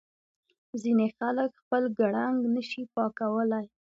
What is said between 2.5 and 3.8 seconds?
نه شي پاکولای.